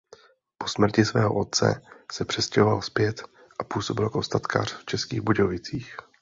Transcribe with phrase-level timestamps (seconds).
[0.57, 3.23] Po smrti svého otce se přestěhoval zpět
[3.59, 5.97] a působil jako statkář v Českých Budějovicích.